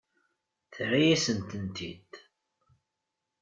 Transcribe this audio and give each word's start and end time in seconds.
Terra-yasen-tent-id. 0.73 2.11